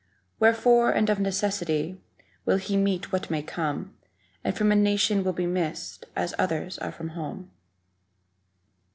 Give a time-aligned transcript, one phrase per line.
[0.39, 2.01] Wherefore, and of necessity.
[2.43, 3.95] Will he meet what may come;
[4.43, 7.51] And from a nation will be missed As others are from home.